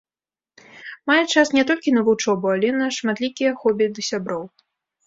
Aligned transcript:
Мае 1.11 1.17
час 1.33 1.47
не 1.57 1.63
толькі 1.73 1.95
на 1.99 2.05
вучобу, 2.09 2.45
але 2.55 2.69
на 2.81 2.87
шматлікія 2.97 3.57
хобі 3.63 3.85
ды 3.97 4.01
сяброў. 4.11 4.43